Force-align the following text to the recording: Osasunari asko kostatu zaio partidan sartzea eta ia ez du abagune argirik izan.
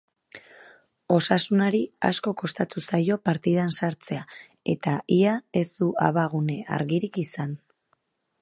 Osasunari 1.17 1.81
asko 2.09 2.33
kostatu 2.43 2.83
zaio 2.91 3.19
partidan 3.29 3.75
sartzea 3.77 4.25
eta 4.75 4.97
ia 5.19 5.37
ez 5.63 5.67
du 5.83 5.91
abagune 6.11 6.61
argirik 6.79 7.25
izan. 7.27 7.59